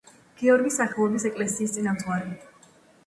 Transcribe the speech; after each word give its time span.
გიორგის 0.39 0.77
სახელობის 0.81 1.27
ეკლესიის 1.31 1.77
წინამძღვარი. 1.77 2.35